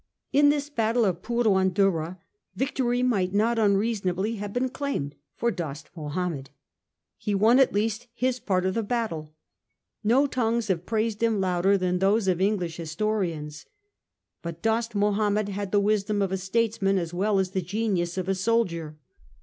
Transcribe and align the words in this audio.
In 0.33 0.49
this 0.49 0.67
battle 0.67 1.05
of 1.05 1.21
Purwandurrah 1.21 2.17
victory 2.55 3.03
might 3.03 3.35
not 3.35 3.59
unreason 3.59 4.09
ably 4.09 4.37
have 4.37 4.51
been 4.51 4.69
claimed 4.69 5.13
for 5.35 5.51
Dost 5.51 5.91
Mahomed. 5.95 6.49
He 7.19 7.35
won 7.35 7.59
at 7.59 7.71
least 7.71 8.07
his 8.15 8.39
part 8.39 8.65
of 8.65 8.73
the 8.73 8.81
battle. 8.81 9.35
No 10.03 10.25
tongues 10.25 10.69
have 10.69 10.87
praised 10.87 11.21
him 11.21 11.39
louder 11.39 11.77
than 11.77 11.99
those 11.99 12.27
of 12.27 12.41
English 12.41 12.77
historians. 12.77 13.67
But 14.41 14.63
Dost 14.63 14.95
Mahomed 14.95 15.49
had 15.49 15.71
the 15.71 15.79
wisdom 15.79 16.23
of 16.23 16.31
a 16.31 16.37
statesman 16.37 16.97
as 16.97 17.13
well 17.13 17.37
as 17.37 17.51
the 17.51 17.61
genius 17.61 18.17
of 18.17 18.27
a 18.27 18.33
soldier. 18.33 18.97